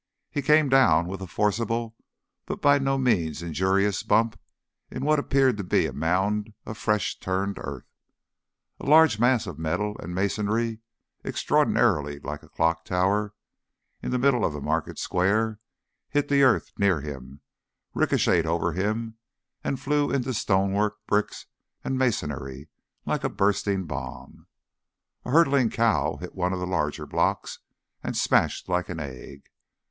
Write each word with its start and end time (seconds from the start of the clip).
He 0.31 0.41
came 0.41 0.67
down 0.67 1.05
with 1.05 1.21
a 1.21 1.27
forcible, 1.27 1.95
but 2.47 2.59
by 2.59 2.79
no 2.79 2.97
means 2.97 3.43
injurious 3.43 4.01
bump 4.01 4.35
in 4.89 5.05
what 5.05 5.19
appeared 5.19 5.57
to 5.57 5.63
be 5.63 5.85
a 5.85 5.93
mound 5.93 6.55
of 6.65 6.79
fresh 6.79 7.19
turned 7.19 7.59
earth. 7.59 7.85
A 8.79 8.87
large 8.87 9.19
mass 9.19 9.45
of 9.45 9.59
metal 9.59 9.95
and 9.99 10.15
masonry, 10.15 10.79
extraordinarily 11.23 12.17
like 12.17 12.41
the 12.41 12.49
clock 12.49 12.83
tower 12.83 13.35
in 14.01 14.09
the 14.09 14.17
middle 14.17 14.43
of 14.43 14.53
the 14.53 14.59
market 14.59 14.97
square, 14.97 15.59
hit 16.09 16.29
the 16.29 16.41
earth 16.41 16.71
near 16.79 17.01
him, 17.01 17.41
ricochetted 17.93 18.47
over 18.47 18.71
him, 18.73 19.19
and 19.63 19.79
flew 19.79 20.09
into 20.09 20.33
stonework, 20.33 20.95
bricks, 21.05 21.45
and 21.83 21.95
masonry, 21.99 22.69
like 23.05 23.23
a 23.23 23.29
bursting 23.29 23.85
bomb. 23.85 24.47
A 25.25 25.29
hurtling 25.29 25.69
cow 25.69 26.15
hit 26.15 26.33
one 26.33 26.53
of 26.53 26.59
the 26.59 26.65
larger 26.65 27.05
blocks 27.05 27.59
and 28.03 28.17
smashed 28.17 28.67
like 28.67 28.89
an 28.89 28.99
egg. 28.99 29.43